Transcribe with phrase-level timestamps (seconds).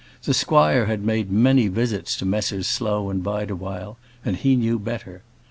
[0.23, 5.21] The squire had made many visits to Messrs Slow & Bideawhile, and he knew better.